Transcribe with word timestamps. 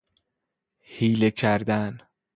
حیله 0.83 1.31
کردن 1.31 1.97